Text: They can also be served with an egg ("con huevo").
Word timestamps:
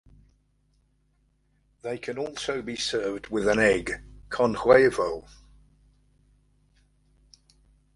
They 1.83 1.99
can 1.99 2.17
also 2.17 2.63
be 2.63 2.75
served 2.75 3.27
with 3.27 3.47
an 3.47 3.59
egg 3.59 4.01
("con 4.31 4.55
huevo"). 4.55 5.27